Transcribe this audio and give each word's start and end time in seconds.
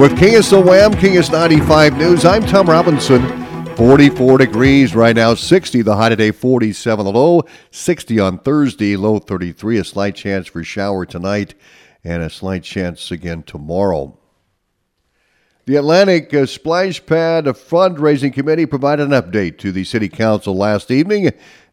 With 0.00 0.12
KSOM, 0.12 0.94
KS 0.96 1.30
95 1.30 1.98
News, 1.98 2.24
I'm 2.24 2.42
Tom 2.46 2.70
Robinson. 2.70 3.20
44 3.76 4.38
degrees 4.38 4.94
right 4.94 5.14
now, 5.14 5.34
60 5.34 5.82
the 5.82 5.94
high 5.94 6.08
today, 6.08 6.30
47 6.30 7.04
the 7.04 7.12
low, 7.12 7.42
60 7.70 8.18
on 8.18 8.38
Thursday, 8.38 8.96
low 8.96 9.18
33. 9.18 9.76
A 9.76 9.84
slight 9.84 10.14
chance 10.14 10.46
for 10.46 10.64
shower 10.64 11.04
tonight 11.04 11.52
and 12.02 12.22
a 12.22 12.30
slight 12.30 12.62
chance 12.62 13.10
again 13.10 13.42
tomorrow. 13.42 14.18
The 15.66 15.76
Atlantic 15.76 16.32
uh, 16.32 16.46
Splash 16.46 17.04
Pad 17.04 17.44
Fundraising 17.44 18.32
Committee 18.32 18.64
provided 18.64 19.12
an 19.12 19.22
update 19.22 19.58
to 19.58 19.70
the 19.70 19.84
City 19.84 20.08
Council 20.08 20.56
last 20.56 20.90
evening 20.90 21.30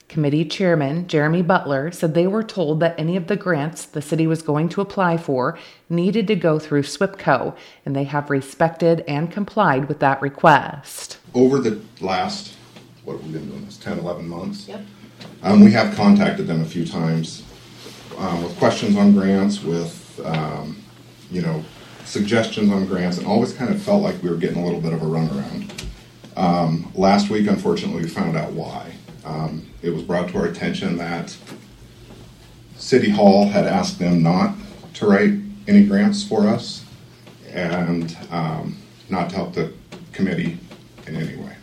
Committee 0.10 0.44
Chairman 0.44 1.08
Jeremy 1.08 1.44
Butler 1.44 1.92
said 1.92 2.14
they 2.14 2.28
were 2.28 2.44
told 2.44 2.80
that 2.80 3.00
any 3.00 3.16
of 3.16 3.28
the 3.28 3.36
grants 3.36 3.86
the 3.86 4.02
city 4.02 4.26
was 4.26 4.42
going 4.42 4.68
to 4.70 4.82
apply 4.82 5.18
for 5.18 5.58
needed 5.88 6.28
to 6.28 6.36
go 6.36 6.58
through 6.58 6.82
SWIPCO, 6.82 7.56
and 7.86 7.96
they 7.96 8.06
have 8.06 8.32
respected 8.32 9.04
and 9.08 9.32
complied 9.32 9.88
with 9.88 10.00
that 10.00 10.22
request. 10.22 11.20
Over 11.36 11.60
the 11.60 11.80
last, 12.02 12.56
what 13.06 13.14
have 13.14 13.26
we 13.26 13.32
been 13.32 13.48
doing 13.50 13.66
this, 13.66 13.78
10, 13.78 14.00
11 14.00 14.28
months? 14.28 14.68
Yep. 14.68 14.82
Um, 15.44 15.64
we 15.64 15.72
have 15.72 15.96
contacted 15.96 16.48
them 16.48 16.62
a 16.62 16.66
few 16.66 16.86
times 16.86 17.44
um, 18.18 18.44
with 18.44 18.58
questions 18.58 18.98
on 18.98 19.14
grants, 19.14 19.64
with 19.64 20.20
um, 20.26 20.82
you 21.30 21.42
know 21.42 21.64
suggestions 22.06 22.72
on 22.72 22.88
grants, 22.88 23.20
and 23.20 23.28
always 23.28 23.54
kind 23.54 23.74
of 23.74 23.82
felt 23.82 24.02
like 24.02 24.22
we 24.24 24.30
were 24.30 24.38
getting 24.38 24.58
a 24.58 24.66
little 24.66 24.82
bit 24.82 24.92
of 24.92 25.02
a 25.04 25.06
runaround. 25.06 25.86
Um, 26.36 26.92
last 26.96 27.30
week, 27.30 27.48
unfortunately, 27.48 28.02
we 28.02 28.10
found 28.10 28.36
out 28.36 28.52
why. 28.54 28.96
Um, 29.26 29.68
it 29.82 29.90
was 29.90 30.04
brought 30.04 30.30
to 30.30 30.38
our 30.38 30.46
attention 30.46 30.98
that 30.98 31.36
City 32.76 33.10
Hall 33.10 33.48
had 33.48 33.66
asked 33.66 34.00
them 34.00 34.24
not 34.24 34.56
to 34.96 35.08
write 35.08 35.34
any 35.68 35.86
grants 35.86 36.24
for 36.24 36.48
us 36.48 36.86
and 37.52 38.18
um, 38.32 38.78
not 39.10 39.30
to 39.30 39.36
help 39.36 39.54
the 39.54 39.74
committee 40.14 40.58
in 41.08 41.16
any 41.16 41.36
way. 41.36 41.56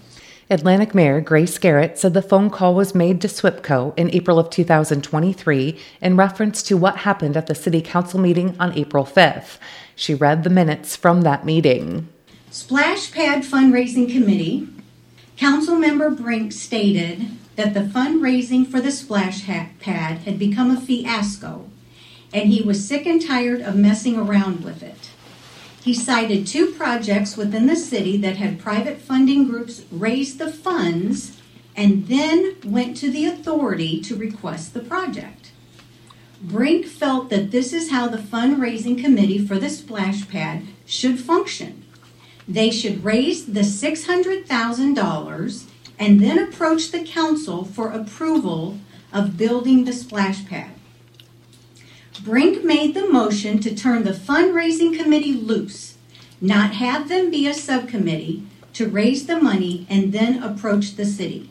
Atlantic 0.49 0.95
Mayor 0.95 1.21
Grace 1.21 1.59
Garrett 1.59 1.99
said 1.99 2.15
the 2.15 2.23
phone 2.23 2.51
call 2.51 2.75
was 2.77 2.95
made 2.95 3.21
to 3.21 3.29
SWIPCO 3.29 3.95
in 3.97 4.15
April 4.15 4.39
of 4.39 4.49
2023 4.49 5.77
in 6.01 6.17
reference 6.17 6.63
to 6.63 6.77
what 6.77 6.99
happened 6.99 7.37
at 7.37 7.49
the 7.49 7.55
City 7.55 7.83
Council 7.83 8.21
meeting 8.21 8.55
on 8.61 8.73
April 8.75 9.05
5th. 9.05 9.59
She 9.97 10.15
read 10.15 10.45
the 10.45 10.51
minutes 10.51 10.95
from 10.95 11.23
that 11.23 11.45
meeting. 11.45 12.09
Splash 12.51 13.11
Pad 13.11 13.43
Fundraising 13.43 14.11
Committee, 14.11 14.69
Councilmember 15.37 16.17
Brink 16.17 16.53
stated 16.53 17.27
that 17.57 17.75
the 17.75 17.81
fundraising 17.81 18.67
for 18.67 18.81
the 18.81 18.93
splash 18.93 19.45
pad 19.45 20.19
had 20.19 20.39
become 20.39 20.71
a 20.71 20.81
fiasco 20.81 21.69
and 22.33 22.51
he 22.51 22.63
was 22.63 22.87
sick 22.87 23.07
and 23.07 23.27
tired 23.27 23.61
of 23.61 23.75
messing 23.77 24.17
around 24.17 24.63
with 24.63 24.83
it. 24.83 25.11
He 25.83 25.95
cited 25.95 26.47
two 26.47 26.73
projects 26.73 27.37
within 27.37 27.67
the 27.67 27.77
city 27.77 28.17
that 28.19 28.37
had 28.37 28.61
private 28.61 28.99
funding 28.99 29.49
groups 29.49 29.85
raise 29.91 30.37
the 30.37 30.53
funds 30.53 31.41
and 31.77 32.09
then 32.09 32.57
went 32.65 32.97
to 32.99 33.11
the 33.11 33.25
authority 33.27 34.01
to 34.03 34.17
request 34.17 34.75
the 34.75 34.81
project. 34.81 35.53
Brink 36.43 36.87
felt 36.87 37.31
that 37.31 37.51
this 37.51 37.73
is 37.73 37.91
how 37.91 38.09
the 38.09 38.19
fundraising 38.19 39.03
committee 39.03 39.39
for 39.39 39.59
the 39.59 39.71
splash 39.71 40.29
pad 40.29 40.65
should 40.85 41.19
function. 41.21 41.85
They 42.49 42.71
should 42.71 43.05
raise 43.05 43.47
the 43.47 43.61
$600,000 43.61 45.65
and 45.99 46.21
then 46.21 46.39
approach 46.39 46.91
the 46.91 47.05
council 47.05 47.65
for 47.65 47.91
approval 47.91 48.79
of 49.13 49.37
building 49.37 49.85
the 49.85 49.93
splash 49.93 50.47
pad. 50.47 50.71
Brink 52.23 52.65
made 52.65 52.95
the 52.95 53.09
motion 53.09 53.61
to 53.61 53.75
turn 53.75 54.05
the 54.05 54.13
fundraising 54.13 54.97
committee 54.97 55.35
loose, 55.35 55.97
not 56.41 56.73
have 56.73 57.09
them 57.09 57.31
be 57.31 57.47
a 57.47 57.55
subcommittee 57.55 58.47
to 58.73 58.89
raise 58.89 59.27
the 59.27 59.41
money 59.41 59.87
and 59.89 60.13
then 60.13 60.43
approach 60.43 60.97
the 60.97 61.05
city. 61.05 61.51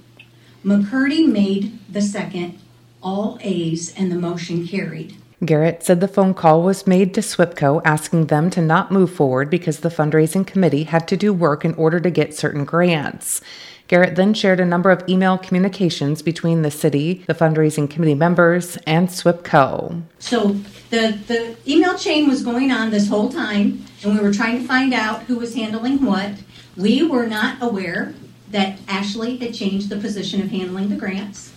McCurdy 0.64 1.32
made 1.32 1.80
the 1.92 2.02
second, 2.02 2.60
all 3.02 3.38
ayes, 3.44 3.94
and 3.96 4.12
the 4.12 4.16
motion 4.16 4.68
carried. 4.68 5.16
Garrett 5.44 5.84
said 5.84 6.00
the 6.00 6.08
phone 6.08 6.34
call 6.34 6.64
was 6.64 6.88
made 6.88 7.14
to 7.14 7.22
SWIPCO 7.22 7.82
asking 7.84 8.28
them 8.28 8.50
to 8.50 8.62
not 8.62 8.92
move 8.92 9.12
forward 9.12 9.50
because 9.50 9.80
the 9.80 9.90
fundraising 9.90 10.48
committee 10.48 10.86
had 10.86 11.08
to 11.08 11.18
do 11.18 11.34
work 11.34 11.66
in 11.66 11.74
order 11.76 12.00
to 12.00 12.10
get 12.10 12.34
certain 12.34 12.66
grants. 12.66 13.42
Garrett 13.88 14.16
then 14.16 14.34
shared 14.34 14.60
a 14.60 14.66
number 14.66 14.90
of 14.90 15.08
email 15.08 15.38
communications 15.38 16.22
between 16.22 16.64
the 16.64 16.72
city, 16.72 17.24
the 17.28 17.36
fundraising 17.36 17.90
committee 17.90 18.16
members, 18.16 18.78
and 18.88 19.10
SWIPCO. 19.10 20.02
So 20.18 20.54
the, 20.90 21.20
the 21.28 21.56
email 21.68 21.96
chain 21.98 22.28
was 22.28 22.42
going 22.42 22.72
on 22.72 22.90
this 22.90 23.08
whole 23.08 23.30
time, 23.30 23.86
and 24.04 24.18
we 24.18 24.24
were 24.24 24.34
trying 24.34 24.60
to 24.62 24.68
find 24.68 24.94
out 24.94 25.24
who 25.24 25.38
was 25.38 25.56
handling 25.56 26.04
what. 26.04 26.32
We 26.76 27.04
were 27.04 27.28
not 27.28 27.62
aware 27.62 28.14
that 28.50 28.80
Ashley 28.88 29.38
had 29.38 29.54
changed 29.54 29.90
the 29.90 29.98
position 29.98 30.42
of 30.42 30.50
handling 30.50 30.90
the 30.90 30.96
grants. 30.96 31.52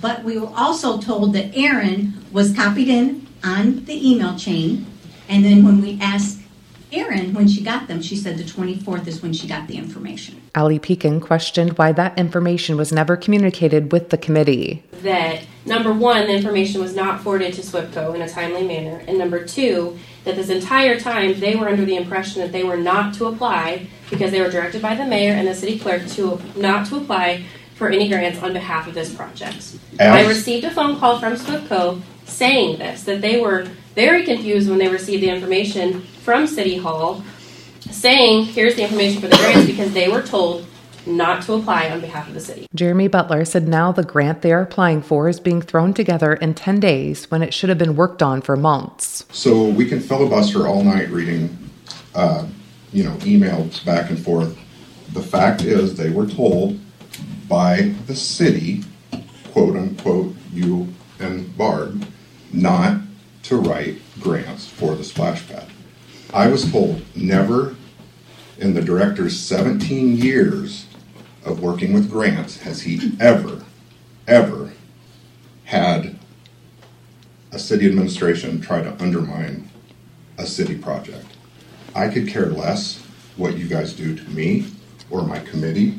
But 0.00 0.24
we 0.24 0.38
were 0.38 0.50
also 0.54 1.00
told 1.00 1.32
that 1.34 1.56
Erin 1.56 2.14
was 2.30 2.54
copied 2.54 2.88
in 2.88 3.26
on 3.44 3.84
the 3.84 4.10
email 4.10 4.36
chain. 4.36 4.86
And 5.28 5.44
then 5.44 5.64
when 5.64 5.80
we 5.80 5.98
asked 6.00 6.41
Erin, 6.92 7.32
when 7.32 7.48
she 7.48 7.62
got 7.62 7.88
them, 7.88 8.02
she 8.02 8.16
said 8.16 8.36
the 8.36 8.44
24th 8.44 9.06
is 9.06 9.22
when 9.22 9.32
she 9.32 9.48
got 9.48 9.66
the 9.66 9.78
information. 9.78 10.40
Ali 10.54 10.78
Pekin 10.78 11.20
questioned 11.20 11.78
why 11.78 11.90
that 11.92 12.18
information 12.18 12.76
was 12.76 12.92
never 12.92 13.16
communicated 13.16 13.92
with 13.92 14.10
the 14.10 14.18
committee. 14.18 14.82
That 15.02 15.46
number 15.64 15.92
one, 15.92 16.26
the 16.26 16.34
information 16.34 16.82
was 16.82 16.94
not 16.94 17.22
forwarded 17.22 17.54
to 17.54 17.62
SWIPCO 17.62 18.14
in 18.14 18.20
a 18.20 18.28
timely 18.28 18.66
manner, 18.66 19.02
and 19.08 19.16
number 19.16 19.44
two, 19.44 19.98
that 20.24 20.36
this 20.36 20.50
entire 20.50 21.00
time 21.00 21.40
they 21.40 21.56
were 21.56 21.68
under 21.68 21.86
the 21.86 21.96
impression 21.96 22.42
that 22.42 22.52
they 22.52 22.62
were 22.62 22.76
not 22.76 23.14
to 23.14 23.26
apply 23.26 23.86
because 24.10 24.30
they 24.30 24.40
were 24.40 24.50
directed 24.50 24.82
by 24.82 24.94
the 24.94 25.06
mayor 25.06 25.32
and 25.32 25.48
the 25.48 25.54
city 25.54 25.78
clerk 25.78 26.06
to 26.08 26.38
not 26.56 26.86
to 26.88 26.96
apply 26.96 27.44
for 27.74 27.88
any 27.88 28.08
grants 28.08 28.40
on 28.42 28.52
behalf 28.52 28.86
of 28.86 28.92
this 28.92 29.14
project. 29.14 29.76
I 29.98 30.26
received 30.28 30.64
a 30.64 30.70
phone 30.70 30.98
call 30.98 31.18
from 31.18 31.34
SWIPCO 31.34 32.02
saying 32.26 32.78
this, 32.78 33.04
that 33.04 33.20
they 33.20 33.40
were 33.40 33.66
very 33.94 34.24
confused 34.24 34.68
when 34.68 34.78
they 34.78 34.88
received 34.88 35.22
the 35.22 35.28
information 35.28 36.06
from 36.22 36.46
City 36.46 36.76
Hall 36.76 37.22
saying, 37.90 38.44
here's 38.44 38.76
the 38.76 38.82
information 38.82 39.20
for 39.20 39.28
the 39.28 39.36
grants 39.36 39.66
because 39.66 39.92
they 39.92 40.08
were 40.08 40.22
told 40.22 40.66
not 41.04 41.42
to 41.42 41.54
apply 41.54 41.90
on 41.90 42.00
behalf 42.00 42.28
of 42.28 42.34
the 42.34 42.40
city. 42.40 42.66
Jeremy 42.74 43.08
Butler 43.08 43.44
said 43.44 43.66
now 43.66 43.90
the 43.90 44.04
grant 44.04 44.42
they 44.42 44.52
are 44.52 44.62
applying 44.62 45.02
for 45.02 45.28
is 45.28 45.40
being 45.40 45.60
thrown 45.60 45.92
together 45.92 46.34
in 46.34 46.54
10 46.54 46.78
days 46.78 47.28
when 47.28 47.42
it 47.42 47.52
should 47.52 47.68
have 47.68 47.78
been 47.78 47.96
worked 47.96 48.22
on 48.22 48.40
for 48.40 48.56
months. 48.56 49.26
So 49.32 49.68
we 49.68 49.88
can 49.88 49.98
filibuster 49.98 50.68
all 50.68 50.84
night 50.84 51.10
reading, 51.10 51.58
uh, 52.14 52.46
you 52.92 53.02
know, 53.02 53.14
emails 53.16 53.84
back 53.84 54.10
and 54.10 54.18
forth. 54.18 54.56
The 55.12 55.22
fact 55.22 55.62
is, 55.62 55.96
they 55.96 56.10
were 56.10 56.26
told 56.26 56.78
by 57.48 57.94
the 58.06 58.14
city, 58.14 58.84
quote 59.52 59.76
unquote, 59.76 60.36
you 60.52 60.88
and 61.18 61.56
Barb, 61.58 62.06
not 62.52 63.00
to 63.44 63.56
write 63.56 63.98
grants 64.20 64.68
for 64.68 64.94
the 64.94 65.02
splash 65.02 65.46
pad. 65.48 65.66
I 66.32 66.46
was 66.46 66.70
told 66.70 67.02
never 67.14 67.76
in 68.56 68.72
the 68.72 68.80
director's 68.80 69.38
17 69.38 70.16
years 70.16 70.86
of 71.44 71.60
working 71.60 71.92
with 71.92 72.10
grants 72.10 72.58
has 72.60 72.80
he 72.80 73.12
ever, 73.20 73.62
ever 74.26 74.72
had 75.64 76.16
a 77.50 77.58
city 77.58 77.86
administration 77.86 78.62
try 78.62 78.82
to 78.82 79.02
undermine 79.02 79.68
a 80.38 80.46
city 80.46 80.78
project. 80.78 81.26
I 81.94 82.08
could 82.08 82.28
care 82.28 82.46
less 82.46 83.04
what 83.36 83.58
you 83.58 83.68
guys 83.68 83.92
do 83.92 84.16
to 84.16 84.30
me 84.30 84.68
or 85.10 85.22
my 85.22 85.38
committee, 85.40 85.98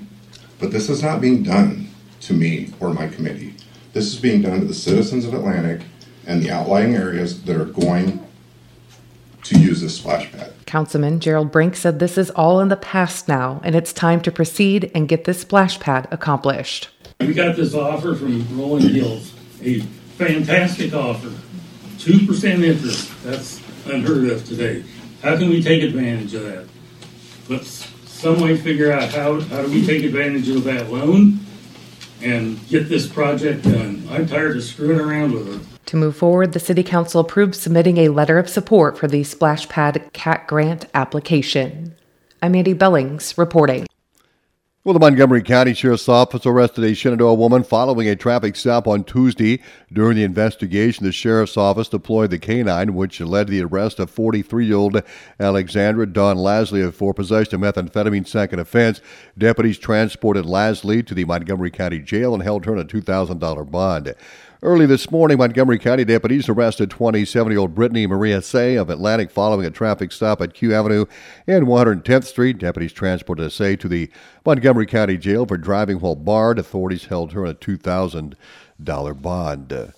but 0.58 0.72
this 0.72 0.90
is 0.90 1.04
not 1.04 1.22
being 1.22 1.44
done 1.44 1.90
to 2.22 2.34
me 2.34 2.74
or 2.80 2.92
my 2.92 3.08
committee. 3.08 3.54
This 3.94 4.08
is 4.08 4.20
being 4.20 4.42
done 4.42 4.62
to 4.62 4.66
the 4.66 4.74
citizens 4.74 5.26
of 5.26 5.36
Atlantic 5.36 5.82
and 6.26 6.42
the 6.42 6.50
outlying 6.50 6.96
areas 6.96 7.44
that 7.44 7.56
are 7.56 7.66
going 7.66 8.23
to 9.54 9.60
use 9.60 9.82
this 9.82 9.98
splash 9.98 10.32
pad. 10.32 10.54
Councilman 10.66 11.20
Gerald 11.20 11.52
Brink 11.52 11.76
said 11.76 12.00
this 12.00 12.18
is 12.18 12.30
all 12.32 12.60
in 12.60 12.70
the 12.70 12.76
past 12.76 13.28
now, 13.28 13.62
and 13.64 13.76
it's 13.76 13.94
time 13.94 14.22
to 14.22 14.32
proceed 14.32 14.92
and 14.94 15.08
get 15.08 15.26
this 15.26 15.42
splash 15.42 15.80
pad 15.80 16.08
accomplished. 16.12 16.90
We 17.20 17.34
got 17.34 17.56
this 17.56 17.74
offer 17.74 18.16
from 18.16 18.60
Rolling 18.60 18.90
Hills, 18.90 19.34
a 19.62 19.80
fantastic 20.18 20.94
offer. 20.94 21.32
2% 21.98 22.64
interest, 22.64 23.24
that's 23.24 23.62
unheard 23.86 24.30
of 24.30 24.46
today. 24.46 24.84
How 25.22 25.38
can 25.38 25.50
we 25.50 25.64
take 25.64 25.84
advantage 25.84 26.34
of 26.34 26.44
that? 26.44 26.68
Let's 27.48 27.88
some 28.24 28.40
way 28.40 28.56
figure 28.56 28.92
out 28.92 29.10
how, 29.10 29.42
how 29.42 29.62
do 29.62 29.70
we 29.70 29.86
take 29.86 30.04
advantage 30.04 30.48
of 30.50 30.64
that 30.64 30.90
loan 30.90 31.40
and 32.22 32.58
get 32.70 32.88
this 32.88 33.06
project 33.06 33.64
done. 33.64 34.08
I'm 34.10 34.28
tired 34.28 34.56
of 34.56 34.64
screwing 34.64 35.00
around 35.00 35.34
with 35.34 35.56
it. 35.56 35.73
To 35.88 35.98
move 35.98 36.16
forward, 36.16 36.54
the 36.54 36.60
City 36.60 36.84
Council 36.84 37.22
approved 37.22 37.56
submitting 37.56 37.98
a 37.98 38.10
letter 38.10 38.38
of 38.38 38.50
support 38.50 38.98
for 38.98 39.08
the 39.08 39.24
Splash 39.24 39.68
Pad 39.68 40.10
CAT 40.14 40.48
grant 40.48 40.86
application. 40.94 41.96
I'm 42.42 42.54
Mandy 42.54 42.74
Billings 42.74 43.38
reporting. 43.38 43.86
Well, 44.86 44.94
the 44.94 45.00
Montgomery 45.00 45.42
County 45.44 45.74
Sheriff's 45.74 46.10
Office 46.10 46.46
arrested 46.46 46.84
a 46.84 46.94
Shenandoah 46.94 47.36
woman 47.36 47.64
following 47.64 48.10
a 48.10 48.18
traffic 48.18 48.58
stop 48.58 48.86
on 48.86 49.06
Tuesday. 49.06 49.62
During 49.94 50.18
the 50.18 50.26
investigation, 50.26 51.06
the 51.06 51.14
Sheriff's 51.14 51.56
Office 51.56 51.88
deployed 51.88 52.32
the 52.32 52.38
canine, 52.38 52.94
which 52.94 53.22
led 53.22 53.48
to 53.48 53.52
the 53.52 53.64
arrest 53.64 54.00
of 54.00 54.10
43 54.10 54.66
year 54.66 54.76
old 54.76 55.02
Alexandra 55.40 56.06
Dawn 56.06 56.36
Lasley 56.36 56.94
for 56.94 57.14
possession 57.14 57.64
of 57.64 57.76
methamphetamine, 57.76 58.28
second 58.28 58.60
offense. 58.60 59.00
Deputies 59.38 59.78
transported 59.78 60.44
Lasley 60.44 61.06
to 61.08 61.14
the 61.14 61.24
Montgomery 61.24 61.72
County 61.72 62.00
Jail 62.00 62.34
and 62.34 62.44
held 62.44 62.66
her 62.66 62.74
on 62.74 62.80
a 62.80 62.84
$2,000 62.84 63.72
bond. 63.72 64.16
Early 64.64 64.86
this 64.86 65.12
morning, 65.12 65.40
Montgomery 65.40 65.78
County 65.78 66.06
deputies 66.06 66.48
arrested 66.48 66.90
27 66.90 67.52
year 67.52 67.60
old 67.60 67.76
Brittany 67.76 68.08
Maria 68.08 68.42
Say 68.42 68.76
of 68.76 68.90
Atlantic 68.90 69.30
following 69.30 69.66
a 69.66 69.70
traffic 69.70 70.14
stop 70.14 70.40
at 70.40 70.54
Q 70.54 70.74
Avenue 70.74 71.04
and 71.46 71.68
110th 71.68 72.24
Street. 72.24 72.60
Deputies 72.60 72.94
transported 72.94 73.52
Say 73.52 73.76
to 73.76 73.90
the 73.90 74.10
Montgomery 74.46 74.86
County 74.86 75.18
Jail 75.18 75.46
for 75.46 75.58
driving 75.58 76.00
while 76.00 76.16
barred. 76.16 76.58
Authorities 76.60 77.08
held 77.08 77.34
her 77.34 77.44
on 77.46 77.52
a 77.52 77.56
$2,000 77.56 79.22
bond. 79.22 79.94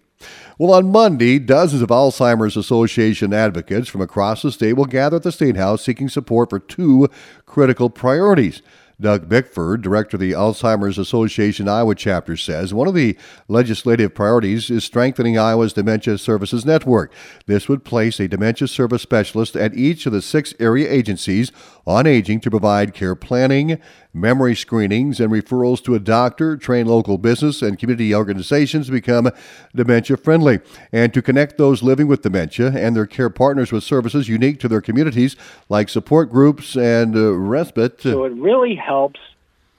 Well, 0.57 0.73
on 0.73 0.91
Monday, 0.91 1.39
dozens 1.39 1.81
of 1.81 1.89
Alzheimer's 1.89 2.57
Association 2.57 3.33
advocates 3.33 3.87
from 3.87 4.01
across 4.01 4.41
the 4.41 4.51
state 4.51 4.73
will 4.73 4.85
gather 4.85 5.17
at 5.17 5.23
the 5.23 5.31
State 5.31 5.55
House 5.55 5.83
seeking 5.83 6.09
support 6.09 6.49
for 6.49 6.59
two 6.59 7.07
critical 7.45 7.89
priorities 7.89 8.61
Doug 9.01 9.29
Bickford, 9.29 9.81
director 9.81 10.17
of 10.17 10.21
the 10.21 10.33
Alzheimer's 10.33 10.97
Association 10.97 11.69
Iowa 11.69 11.95
chapter, 11.95 12.35
says 12.35 12.73
one 12.73 12.87
of 12.87 12.93
the 12.93 13.17
legislative 13.47 14.13
priorities 14.13 14.69
is 14.69 14.83
strengthening 14.83 15.37
Iowa's 15.37 15.71
dementia 15.71 16.17
services 16.17 16.65
network. 16.65 17.13
This 17.45 17.69
would 17.69 17.85
place 17.85 18.19
a 18.19 18.27
dementia 18.27 18.67
service 18.67 19.01
specialist 19.01 19.55
at 19.55 19.73
each 19.73 20.05
of 20.05 20.11
the 20.11 20.21
six 20.21 20.53
area 20.59 20.91
agencies 20.91 21.51
on 21.87 22.05
aging 22.05 22.41
to 22.41 22.51
provide 22.51 22.93
care 22.93 23.15
planning, 23.15 23.79
memory 24.13 24.55
screenings, 24.55 25.19
and 25.19 25.31
referrals 25.31 25.83
to 25.83 25.95
a 25.95 25.99
doctor, 25.99 26.57
train 26.57 26.85
local 26.85 27.17
business 27.17 27.61
and 27.61 27.79
community 27.79 28.13
organizations 28.13 28.87
to 28.87 28.91
become 28.91 29.31
dementia 29.73 30.17
friendly, 30.17 30.59
and 30.91 31.13
to 31.13 31.21
connect 31.21 31.57
those 31.57 31.81
living 31.81 32.07
with 32.07 32.21
dementia 32.21 32.71
and 32.75 32.95
their 32.95 33.05
care 33.05 33.29
partners 33.29 33.71
with 33.71 33.83
services 33.83 34.27
unique 34.27 34.59
to 34.59 34.67
their 34.67 34.81
communities 34.81 35.35
like 35.69 35.89
support 35.89 36.29
groups 36.29 36.75
and 36.75 37.15
uh, 37.15 37.33
respite. 37.33 38.01
So 38.01 38.25
it 38.25 38.33
really 38.33 38.75
helps 38.89 39.19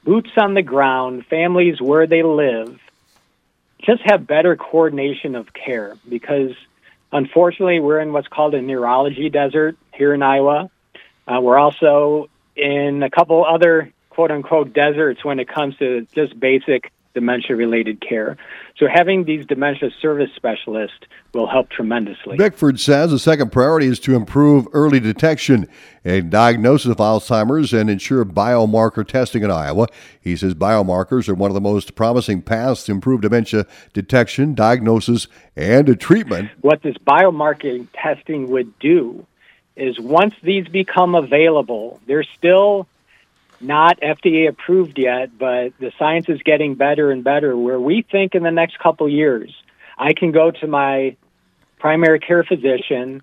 boots 0.04 0.30
on 0.36 0.54
the 0.54 0.62
ground, 0.62 1.26
families 1.26 1.80
where 1.80 2.06
they 2.06 2.22
live, 2.22 2.78
just 3.82 4.02
have 4.04 4.24
better 4.24 4.54
coordination 4.54 5.34
of 5.34 5.52
care 5.52 5.96
because 6.08 6.52
unfortunately 7.10 7.80
we're 7.80 7.98
in 7.98 8.12
what's 8.12 8.28
called 8.28 8.54
a 8.54 8.62
neurology 8.62 9.28
desert 9.28 9.76
here 9.92 10.14
in 10.14 10.22
Iowa. 10.22 10.70
Uh, 11.26 11.40
we're 11.40 11.58
also 11.58 12.30
in 12.54 13.02
a 13.02 13.10
couple 13.10 13.44
other 13.44 13.92
quote 14.10 14.30
unquote 14.30 14.72
deserts 14.72 15.24
when 15.24 15.40
it 15.40 15.48
comes 15.48 15.76
to 15.78 16.06
just 16.14 16.38
basic 16.38 16.92
dementia 17.14 17.56
related 17.56 18.00
care. 18.00 18.36
So 18.76 18.86
having 18.92 19.24
these 19.24 19.44
dementia 19.46 19.90
service 20.00 20.30
specialists 20.36 20.98
will 21.34 21.48
help 21.48 21.68
tremendously. 21.70 22.36
Bickford 22.36 22.80
says 22.80 23.10
the 23.10 23.18
second 23.18 23.50
priority 23.52 23.86
is 23.86 24.00
to 24.00 24.14
improve 24.14 24.66
early 24.72 25.00
detection 25.00 25.68
and 26.04 26.30
diagnosis 26.30 26.90
of 26.90 26.96
Alzheimer's 26.98 27.72
and 27.72 27.90
ensure 27.90 28.24
biomarker 28.24 29.06
testing 29.06 29.42
in 29.42 29.50
Iowa. 29.50 29.86
He 30.20 30.36
says 30.36 30.54
biomarkers 30.54 31.28
are 31.28 31.34
one 31.34 31.50
of 31.50 31.54
the 31.54 31.60
most 31.60 31.94
promising 31.94 32.42
paths 32.42 32.84
to 32.84 32.92
improve 32.92 33.20
dementia 33.20 33.66
detection, 33.92 34.54
diagnosis, 34.54 35.26
and 35.56 35.98
treatment. 36.00 36.50
What 36.60 36.82
this 36.82 36.96
biomarker 36.98 37.86
testing 37.92 38.50
would 38.50 38.78
do 38.78 39.26
is 39.76 39.98
once 39.98 40.34
these 40.42 40.68
become 40.68 41.14
available, 41.14 42.00
they're 42.06 42.24
still 42.38 42.86
not 43.60 44.00
FDA 44.00 44.48
approved 44.48 44.98
yet, 44.98 45.36
but 45.38 45.72
the 45.78 45.92
science 45.98 46.26
is 46.28 46.40
getting 46.42 46.74
better 46.74 47.10
and 47.10 47.22
better. 47.22 47.56
Where 47.56 47.78
we 47.78 48.02
think 48.02 48.34
in 48.34 48.42
the 48.42 48.50
next 48.50 48.78
couple 48.78 49.08
years, 49.08 49.54
I 49.98 50.12
can 50.14 50.32
go 50.32 50.50
to 50.50 50.66
my 50.66 51.16
primary 51.78 52.20
care 52.20 52.44
physician 52.44 53.22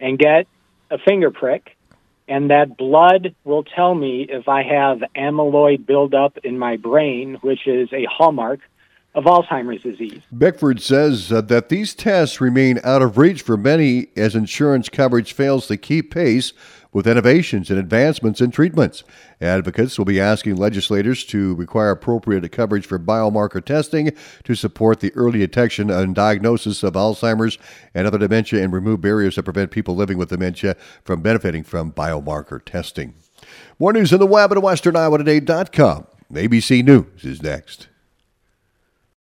and 0.00 0.18
get 0.18 0.46
a 0.90 0.98
finger 0.98 1.30
prick, 1.30 1.76
and 2.28 2.50
that 2.50 2.76
blood 2.76 3.34
will 3.44 3.64
tell 3.64 3.94
me 3.94 4.26
if 4.28 4.48
I 4.48 4.62
have 4.62 5.02
amyloid 5.16 5.86
buildup 5.86 6.38
in 6.38 6.58
my 6.58 6.76
brain, 6.76 7.38
which 7.40 7.66
is 7.66 7.92
a 7.92 8.04
hallmark 8.04 8.60
of 9.14 9.24
Alzheimer's 9.24 9.82
disease. 9.82 10.22
Bickford 10.36 10.80
says 10.80 11.30
uh, 11.30 11.42
that 11.42 11.68
these 11.68 11.94
tests 11.94 12.40
remain 12.40 12.80
out 12.82 13.02
of 13.02 13.18
reach 13.18 13.42
for 13.42 13.56
many 13.56 14.08
as 14.16 14.34
insurance 14.34 14.88
coverage 14.88 15.32
fails 15.32 15.66
to 15.66 15.76
keep 15.76 16.12
pace 16.12 16.52
with 16.92 17.06
innovations 17.06 17.70
and 17.70 17.78
advancements 17.78 18.40
in 18.40 18.50
treatments. 18.50 19.02
Advocates 19.40 19.98
will 19.98 20.04
be 20.04 20.20
asking 20.20 20.56
legislators 20.56 21.24
to 21.24 21.54
require 21.54 21.90
appropriate 21.90 22.50
coverage 22.52 22.86
for 22.86 22.98
biomarker 22.98 23.64
testing 23.64 24.12
to 24.44 24.54
support 24.54 25.00
the 25.00 25.12
early 25.14 25.38
detection 25.38 25.90
and 25.90 26.14
diagnosis 26.14 26.82
of 26.82 26.94
Alzheimer's 26.94 27.58
and 27.94 28.06
other 28.06 28.18
dementia 28.18 28.62
and 28.62 28.72
remove 28.72 29.00
barriers 29.00 29.36
that 29.36 29.44
prevent 29.44 29.70
people 29.70 29.96
living 29.96 30.18
with 30.18 30.28
dementia 30.28 30.76
from 31.02 31.22
benefiting 31.22 31.64
from 31.64 31.92
biomarker 31.92 32.62
testing. 32.62 33.14
More 33.78 33.92
news 33.92 34.12
on 34.12 34.20
the 34.20 34.26
web 34.26 34.52
at 34.52 34.58
westerniowatoday.com. 34.58 36.06
ABC 36.32 36.84
News 36.84 37.24
is 37.24 37.42
next. 37.42 37.88